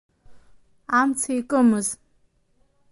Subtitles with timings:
[0.99, 1.87] Амца икымыз…